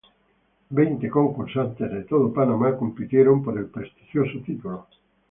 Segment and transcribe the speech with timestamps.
[0.79, 4.87] Veinte concursantes de todo Panamá compitieron por el prestigioso título.